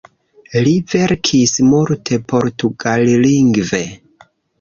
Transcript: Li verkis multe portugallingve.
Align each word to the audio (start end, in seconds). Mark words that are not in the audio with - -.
Li 0.67 0.71
verkis 0.93 1.53
multe 1.73 2.19
portugallingve. 2.33 3.83